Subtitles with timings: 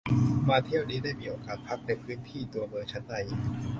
[0.47, 3.13] มาเที่ยวนี้ได้มีโอกาสพักในพื้นที่ตัวเมืองชั้นใน